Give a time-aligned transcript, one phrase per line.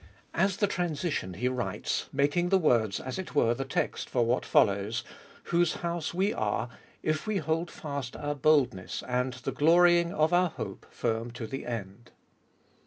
[0.33, 4.43] As the transition he writes, making the words as it were the text for what
[4.47, 5.03] follows,
[5.53, 6.69] Whose house we are,
[7.03, 11.67] if we hold fast our boldness, and the glorying of our hope firm to the
[11.67, 12.09] end.